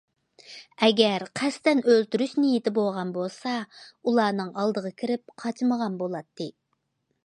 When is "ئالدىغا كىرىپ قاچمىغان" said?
4.59-6.03